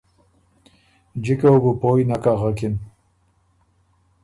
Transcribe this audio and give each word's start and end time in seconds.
جِکه 1.23 1.47
وه 1.51 1.57
بو 1.63 1.71
پویٛ 1.81 2.05
نک 2.09 2.25
اغکِن۔ 2.31 2.73